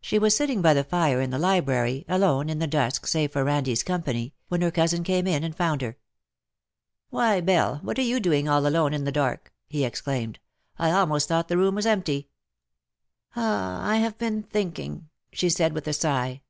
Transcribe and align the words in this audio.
She 0.00 0.18
was 0.18 0.36
sitting 0.36 0.60
by 0.60 0.74
the 0.74 0.82
fire 0.82 1.20
in 1.20 1.30
the 1.30 1.38
library, 1.38 2.04
alone 2.08 2.50
in 2.50 2.58
the 2.58 2.66
dusk 2.66 3.06
save 3.06 3.30
for 3.30 3.46
Handlers 3.48 3.84
company, 3.84 4.34
when 4.48 4.60
her 4.60 4.72
cousin 4.72 5.04
came 5.04 5.24
in 5.24 5.44
and 5.44 5.54
found 5.56 5.82
her. 5.82 5.92
'^ 5.92 5.94
Why, 7.10 7.40
Belle, 7.40 7.76
what 7.76 7.96
are 7.96 8.02
you 8.02 8.18
doing 8.18 8.48
all 8.48 8.66
alone 8.66 8.92
in 8.92 9.04
the 9.04 9.12
dark 9.12 9.44
?'^ 9.12 9.44
he 9.68 9.84
exclaimed.'' 9.84 10.40
I 10.80 10.90
almost 10.90 11.28
thought 11.28 11.46
the 11.46 11.58
room 11.58 11.76
was 11.76 11.86
empty/^ 11.86 12.24
'^ 12.26 12.26
I 13.36 13.98
have 13.98 14.18
been 14.18 14.42
thinking,^' 14.42 15.04
she 15.32 15.48
said, 15.48 15.74
with 15.74 15.86
a 15.86 15.92
sigh. 15.92 16.42